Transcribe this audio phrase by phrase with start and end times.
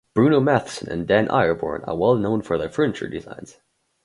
[0.15, 3.59] Bruno Mathsson and Dan Ihreborn are well known for their furniture designs.